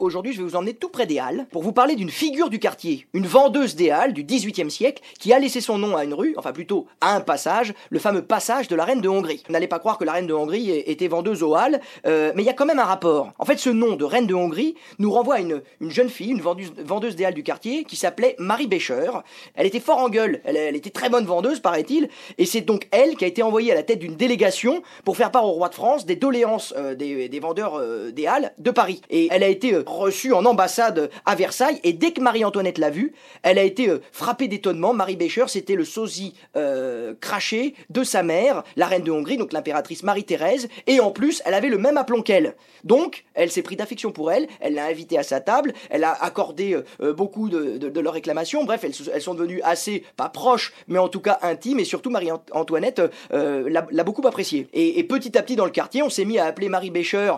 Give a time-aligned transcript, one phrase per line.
[0.00, 2.58] Aujourd'hui, je vais vous emmener tout près des Halles pour vous parler d'une figure du
[2.58, 6.14] quartier, une vendeuse des Halles du XVIIIe siècle qui a laissé son nom à une
[6.14, 9.44] rue, enfin plutôt à un passage, le fameux passage de la reine de Hongrie.
[9.50, 12.46] N'allez pas croire que la reine de Hongrie était vendeuse aux Halles, euh, mais il
[12.46, 13.32] y a quand même un rapport.
[13.38, 16.30] En fait, ce nom de reine de Hongrie nous renvoie à une, une jeune fille,
[16.30, 19.10] une vendeuse, des Halles du quartier qui s'appelait Marie Bécher.
[19.54, 23.16] Elle était fort en gueule, elle, était très bonne vendeuse, paraît-il, et c'est donc elle
[23.16, 25.74] qui a été envoyée à la tête d'une délégation pour faire part au roi de
[25.74, 29.02] France des doléances euh, des, vendeurs euh, des Halles de Paris.
[29.10, 33.12] Et elle a été reçue en ambassade à Versailles et dès que Marie-Antoinette l'a vue,
[33.42, 34.92] elle a été euh, frappée d'étonnement.
[34.92, 39.52] Marie Bécher, c'était le sosie euh, craché de sa mère, la reine de Hongrie, donc
[39.52, 42.54] l'impératrice Marie-Thérèse, et en plus, elle avait le même aplomb qu'elle.
[42.84, 46.12] Donc, elle s'est pris d'affection pour elle, elle l'a invitée à sa table, elle a
[46.12, 51.08] accordé euh, beaucoup de, leurs réclamations, bref, elles, sont devenues assez, pas proches, mais en
[51.08, 54.68] tout cas intimes, et surtout Marie-Antoinette l'a beaucoup appréciée.
[54.72, 57.32] Et, et petit à petit, dans le quartier, on s'est mis à appeler Marie Bécher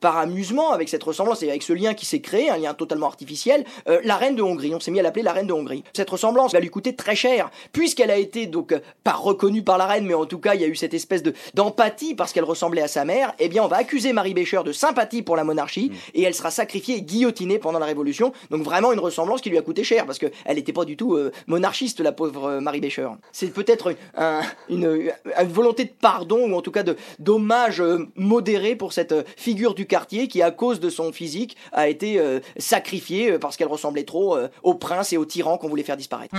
[0.00, 3.06] par amusement, avec cette ressemblance et avec ce lien qui s'est créé, un lien totalement
[3.06, 4.74] artificiel, euh, la reine de Hongrie.
[4.74, 5.82] On s'est mis à l'appeler la reine de Hongrie.
[5.94, 9.78] Cette ressemblance va lui coûter très cher, puisqu'elle a été donc euh, pas reconnue par
[9.78, 12.32] la reine, mais en tout cas, il y a eu cette espèce de d'empathie parce
[12.32, 13.34] qu'elle ressemblait à sa mère.
[13.38, 16.50] Eh bien, on va accuser Marie Bécher de sympathie pour la monarchie, et elle sera
[16.50, 18.32] sacrifiée et guillotinée pendant la Révolution.
[18.50, 21.14] Donc vraiment une ressemblance qui lui a coûté cher, parce qu'elle n'était pas du tout
[21.16, 23.08] euh, monarchiste, la pauvre euh, Marie Bécher.
[23.32, 28.06] C'est peut-être un- une, une volonté de pardon, ou en tout cas de d'hommage euh,
[28.16, 32.18] modéré pour cette euh, figure du quartier qui, à cause de son physique, a été
[32.18, 35.82] euh, sacrifiée euh, parce qu'elle ressemblait trop euh, au prince et au tyran qu'on voulait
[35.82, 36.34] faire disparaître.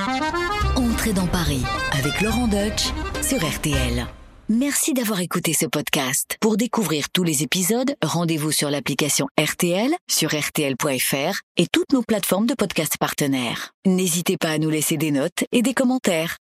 [0.76, 1.64] Entrez dans Paris
[1.98, 4.08] avec Laurent Deutsch sur RTL.
[4.50, 6.36] Merci d'avoir écouté ce podcast.
[6.42, 12.48] Pour découvrir tous les épisodes, rendez-vous sur l'application RTL, sur RTL.fr et toutes nos plateformes
[12.48, 13.72] de podcast partenaires.
[13.86, 16.40] N'hésitez pas à nous laisser des notes et des commentaires.